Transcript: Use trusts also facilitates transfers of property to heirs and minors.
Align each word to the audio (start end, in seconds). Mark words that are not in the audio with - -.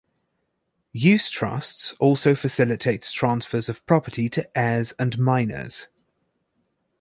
Use 0.93 1.29
trusts 1.29 1.93
also 1.99 2.33
facilitates 2.33 3.11
transfers 3.11 3.69
of 3.69 3.85
property 3.85 4.29
to 4.29 4.57
heirs 4.57 4.93
and 4.97 5.19
minors. 5.19 5.85